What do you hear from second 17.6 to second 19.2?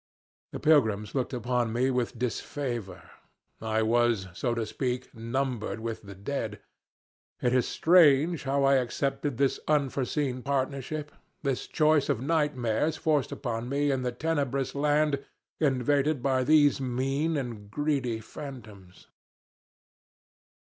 greedy phantoms.